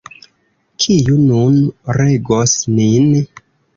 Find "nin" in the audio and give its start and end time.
2.81-3.13